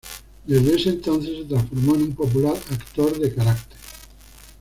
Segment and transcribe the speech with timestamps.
[0.47, 3.77] Desde ese entonces se transformó en un popular "actor de carácter".